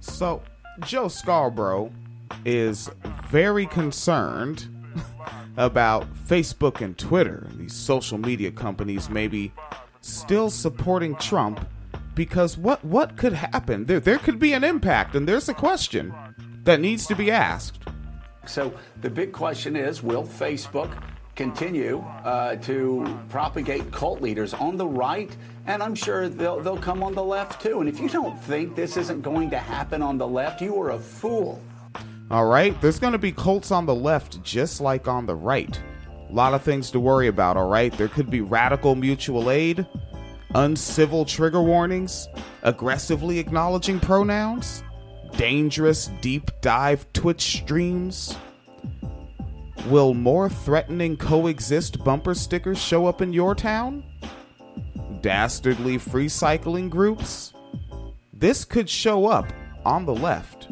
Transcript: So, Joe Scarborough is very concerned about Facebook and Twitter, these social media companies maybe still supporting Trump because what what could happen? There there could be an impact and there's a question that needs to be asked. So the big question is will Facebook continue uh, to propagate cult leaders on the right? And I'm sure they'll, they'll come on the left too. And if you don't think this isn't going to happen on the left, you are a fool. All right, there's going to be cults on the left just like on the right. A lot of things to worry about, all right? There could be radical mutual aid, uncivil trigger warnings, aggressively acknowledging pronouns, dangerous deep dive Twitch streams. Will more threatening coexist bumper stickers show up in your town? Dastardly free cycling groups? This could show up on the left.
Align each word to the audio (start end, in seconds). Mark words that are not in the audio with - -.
So, 0.00 0.42
Joe 0.80 1.08
Scarborough 1.08 1.92
is 2.44 2.90
very 3.28 3.66
concerned 3.66 4.68
about 5.56 6.12
Facebook 6.14 6.80
and 6.80 6.96
Twitter, 6.96 7.46
these 7.56 7.74
social 7.74 8.18
media 8.18 8.50
companies 8.50 9.08
maybe 9.08 9.52
still 10.00 10.50
supporting 10.50 11.16
Trump 11.16 11.66
because 12.14 12.56
what 12.56 12.84
what 12.84 13.16
could 13.16 13.32
happen? 13.32 13.84
There 13.84 14.00
there 14.00 14.18
could 14.18 14.38
be 14.38 14.52
an 14.52 14.64
impact 14.64 15.14
and 15.14 15.28
there's 15.28 15.48
a 15.48 15.54
question 15.54 16.14
that 16.64 16.80
needs 16.80 17.06
to 17.06 17.14
be 17.14 17.30
asked. 17.30 17.78
So 18.46 18.74
the 19.00 19.10
big 19.10 19.32
question 19.32 19.76
is 19.76 20.02
will 20.02 20.24
Facebook 20.24 20.90
continue 21.36 21.98
uh, 22.24 22.56
to 22.56 23.20
propagate 23.28 23.92
cult 23.92 24.20
leaders 24.20 24.54
on 24.54 24.76
the 24.76 24.86
right? 24.86 25.36
And 25.66 25.82
I'm 25.82 25.94
sure 25.94 26.28
they'll, 26.28 26.60
they'll 26.60 26.78
come 26.78 27.02
on 27.02 27.14
the 27.14 27.22
left 27.22 27.60
too. 27.60 27.80
And 27.80 27.88
if 27.88 28.00
you 28.00 28.08
don't 28.08 28.42
think 28.44 28.74
this 28.74 28.96
isn't 28.96 29.20
going 29.20 29.50
to 29.50 29.58
happen 29.58 30.02
on 30.02 30.18
the 30.18 30.26
left, 30.26 30.60
you 30.60 30.80
are 30.80 30.90
a 30.90 30.98
fool. 30.98 31.62
All 32.30 32.46
right, 32.46 32.78
there's 32.80 32.98
going 32.98 33.12
to 33.12 33.18
be 33.18 33.30
cults 33.30 33.70
on 33.70 33.86
the 33.86 33.94
left 33.94 34.42
just 34.42 34.80
like 34.80 35.06
on 35.06 35.26
the 35.26 35.36
right. 35.36 35.80
A 36.28 36.32
lot 36.32 36.54
of 36.54 36.62
things 36.62 36.90
to 36.90 36.98
worry 36.98 37.28
about, 37.28 37.56
all 37.56 37.68
right? 37.68 37.96
There 37.96 38.08
could 38.08 38.30
be 38.30 38.40
radical 38.40 38.96
mutual 38.96 39.48
aid, 39.48 39.86
uncivil 40.54 41.24
trigger 41.24 41.62
warnings, 41.62 42.28
aggressively 42.62 43.38
acknowledging 43.38 44.00
pronouns, 44.00 44.82
dangerous 45.36 46.10
deep 46.20 46.50
dive 46.62 47.06
Twitch 47.12 47.42
streams. 47.42 48.36
Will 49.88 50.14
more 50.14 50.48
threatening 50.48 51.16
coexist 51.16 52.02
bumper 52.02 52.34
stickers 52.34 52.76
show 52.76 53.06
up 53.06 53.22
in 53.22 53.32
your 53.32 53.54
town? 53.54 54.02
Dastardly 55.20 55.96
free 55.96 56.28
cycling 56.28 56.90
groups? 56.90 57.52
This 58.32 58.64
could 58.64 58.90
show 58.90 59.26
up 59.26 59.52
on 59.84 60.04
the 60.04 60.14
left. 60.14 60.68